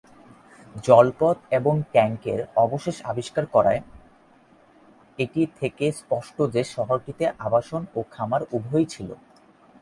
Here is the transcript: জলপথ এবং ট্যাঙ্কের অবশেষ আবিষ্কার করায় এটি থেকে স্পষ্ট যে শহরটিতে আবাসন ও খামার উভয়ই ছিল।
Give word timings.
জলপথ 0.83 1.37
এবং 1.51 1.73
ট্যাঙ্কের 1.91 2.39
অবশেষ 2.55 2.97
আবিষ্কার 3.05 3.45
করায় 3.45 3.81
এটি 5.19 5.41
থেকে 5.59 5.85
স্পষ্ট 5.91 6.37
যে 6.53 6.61
শহরটিতে 6.65 7.25
আবাসন 7.39 7.81
ও 7.95 7.99
খামার 8.11 8.41
উভয়ই 8.51 8.87
ছিল। 8.89 9.09